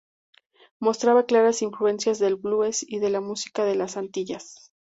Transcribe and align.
Mostraba 0.79 1.27
claras 1.27 1.61
influencias 1.61 2.17
del 2.17 2.35
blues 2.35 2.81
y 2.81 2.97
de 2.97 3.11
la 3.11 3.21
música 3.21 3.65
de 3.65 3.75
las 3.75 3.97
Antillas. 3.97 4.71